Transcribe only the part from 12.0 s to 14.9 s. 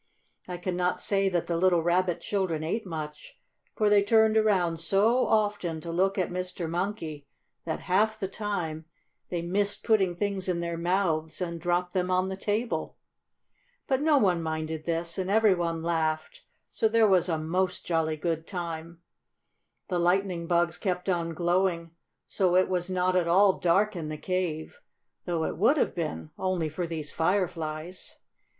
on the table. But no one minded